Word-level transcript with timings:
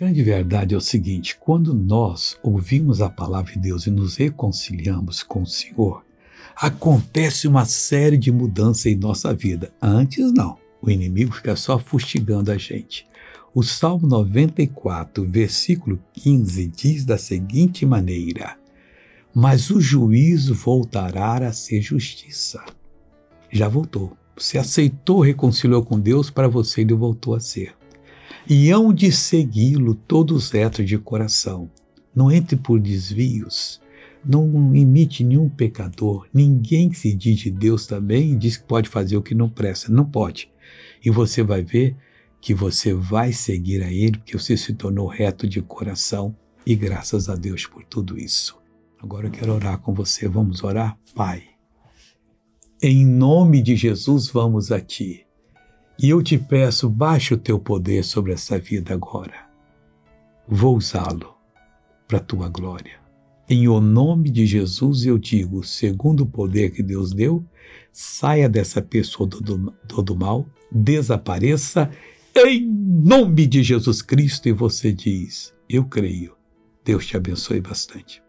grande 0.00 0.22
verdade 0.22 0.74
é 0.74 0.78
o 0.78 0.80
seguinte: 0.80 1.36
quando 1.38 1.74
nós 1.74 2.38
ouvimos 2.42 3.02
a 3.02 3.10
palavra 3.10 3.52
de 3.52 3.58
Deus 3.58 3.86
e 3.86 3.90
nos 3.90 4.16
reconciliamos 4.16 5.22
com 5.22 5.42
o 5.42 5.46
Senhor, 5.46 6.02
acontece 6.56 7.46
uma 7.46 7.66
série 7.66 8.16
de 8.16 8.32
mudanças 8.32 8.86
em 8.86 8.96
nossa 8.96 9.34
vida. 9.34 9.70
Antes, 9.80 10.32
não. 10.32 10.58
O 10.80 10.90
inimigo 10.90 11.34
fica 11.34 11.54
só 11.54 11.78
fustigando 11.78 12.50
a 12.50 12.56
gente. 12.56 13.06
O 13.54 13.62
Salmo 13.62 14.06
94, 14.06 15.22
versículo 15.26 16.00
15, 16.14 16.66
diz 16.68 17.04
da 17.04 17.18
seguinte 17.18 17.84
maneira: 17.84 18.56
Mas 19.34 19.68
o 19.68 19.78
juízo 19.78 20.54
voltará 20.54 21.46
a 21.46 21.52
ser 21.52 21.82
justiça. 21.82 22.64
Já 23.52 23.68
voltou. 23.68 24.16
Você 24.34 24.56
aceitou, 24.56 25.20
reconciliou 25.20 25.84
com 25.84 26.00
Deus, 26.00 26.30
para 26.30 26.48
você 26.48 26.80
ele 26.80 26.94
voltou 26.94 27.34
a 27.34 27.40
ser. 27.40 27.79
E 28.52 28.68
hão 28.68 28.92
de 28.92 29.12
segui-lo 29.12 29.94
todos 29.94 30.50
retos 30.50 30.84
de 30.84 30.98
coração. 30.98 31.70
Não 32.12 32.32
entre 32.32 32.56
por 32.56 32.80
desvios, 32.80 33.80
não 34.24 34.74
imite 34.74 35.22
nenhum 35.22 35.48
pecador. 35.48 36.26
Ninguém 36.34 36.88
que 36.88 36.98
se 36.98 37.14
diz 37.14 37.38
de 37.38 37.48
Deus 37.48 37.86
também 37.86 38.36
diz 38.36 38.56
que 38.56 38.64
pode 38.64 38.88
fazer 38.88 39.16
o 39.16 39.22
que 39.22 39.36
não 39.36 39.48
presta. 39.48 39.92
Não 39.92 40.04
pode. 40.04 40.50
E 41.04 41.10
você 41.10 41.44
vai 41.44 41.62
ver 41.62 41.96
que 42.40 42.52
você 42.52 42.92
vai 42.92 43.32
seguir 43.32 43.84
a 43.84 43.92
Ele, 43.92 44.18
porque 44.18 44.36
você 44.36 44.56
se 44.56 44.74
tornou 44.74 45.06
reto 45.06 45.46
de 45.46 45.62
coração 45.62 46.34
e 46.66 46.74
graças 46.74 47.28
a 47.28 47.36
Deus 47.36 47.66
por 47.66 47.84
tudo 47.84 48.18
isso. 48.18 48.58
Agora 49.00 49.28
eu 49.28 49.30
quero 49.30 49.54
orar 49.54 49.78
com 49.78 49.94
você. 49.94 50.26
Vamos 50.26 50.64
orar? 50.64 50.98
Pai, 51.14 51.44
em 52.82 53.06
nome 53.06 53.62
de 53.62 53.76
Jesus 53.76 54.26
vamos 54.26 54.72
a 54.72 54.80
Ti. 54.80 55.24
E 56.02 56.08
eu 56.08 56.22
te 56.22 56.38
peço, 56.38 56.88
baixe 56.88 57.34
o 57.34 57.36
Teu 57.36 57.58
poder 57.58 58.02
sobre 58.02 58.32
essa 58.32 58.58
vida 58.58 58.94
agora. 58.94 59.50
Vou 60.48 60.76
usá-lo 60.76 61.34
para 62.08 62.16
a 62.16 62.22
Tua 62.22 62.48
glória. 62.48 62.98
Em 63.46 63.68
o 63.68 63.80
nome 63.82 64.30
de 64.30 64.46
Jesus 64.46 65.04
eu 65.04 65.18
digo, 65.18 65.62
segundo 65.62 66.22
o 66.22 66.26
poder 66.26 66.70
que 66.70 66.82
Deus 66.82 67.12
deu, 67.12 67.44
saia 67.92 68.48
dessa 68.48 68.80
pessoa 68.80 69.28
do, 69.28 69.40
do, 69.40 70.02
do 70.02 70.16
mal, 70.16 70.48
desapareça 70.72 71.90
em 72.34 72.66
nome 72.66 73.46
de 73.46 73.62
Jesus 73.62 74.00
Cristo, 74.00 74.48
e 74.48 74.52
você 74.52 74.92
diz: 74.92 75.52
Eu 75.68 75.84
creio. 75.84 76.34
Deus 76.82 77.06
te 77.06 77.16
abençoe 77.16 77.60
bastante. 77.60 78.22